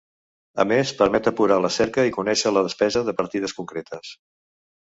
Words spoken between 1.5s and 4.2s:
la cerca i conèixer la despesa de partides concretes.